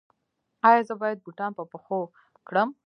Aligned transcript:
ایا 0.67 0.81
زه 0.87 0.93
باید 1.01 1.19
بوټان 1.25 1.51
په 1.57 1.63
پښو 1.71 1.99
کړم؟ 2.47 2.69